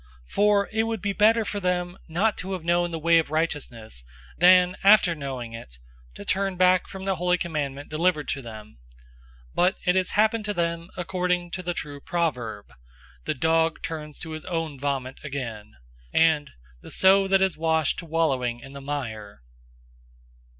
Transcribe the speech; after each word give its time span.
002:021 0.29 0.33
For 0.33 0.69
it 0.71 0.83
would 0.85 1.01
be 1.03 1.13
better 1.13 1.45
for 1.45 1.59
them 1.59 1.95
not 2.07 2.35
to 2.39 2.53
have 2.53 2.63
known 2.63 2.89
the 2.89 2.97
way 2.97 3.19
of 3.19 3.29
righteousness, 3.29 4.03
than, 4.35 4.75
after 4.83 5.13
knowing 5.13 5.53
it, 5.53 5.77
to 6.15 6.25
turn 6.25 6.57
back 6.57 6.87
from 6.87 7.03
the 7.03 7.17
holy 7.17 7.37
commandment 7.37 7.87
delivered 7.91 8.27
to 8.29 8.41
them. 8.41 8.79
002:022 9.49 9.53
But 9.53 9.77
it 9.85 9.93
has 9.95 10.09
happened 10.09 10.45
to 10.45 10.55
them 10.55 10.89
according 10.97 11.51
to 11.51 11.61
the 11.61 11.75
true 11.75 11.99
proverb, 12.01 12.73
"The 13.25 13.35
dog 13.35 13.83
turns 13.83 14.17
to 14.21 14.31
his 14.31 14.43
own 14.45 14.79
vomit 14.79 15.19
again,"{Proverbs 15.23 16.15
26:11} 16.15 16.21
and 16.31 16.49
"the 16.81 16.89
sow 16.89 17.27
that 17.27 17.41
has 17.41 17.55
washed 17.55 17.99
to 17.99 18.07
wallowing 18.07 18.59
in 18.59 18.73
the 18.73 18.81
mire." 18.81 19.43